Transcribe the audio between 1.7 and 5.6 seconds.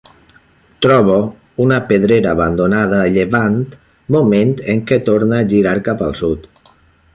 pedrera abandonada, a llevant, moment en què torna a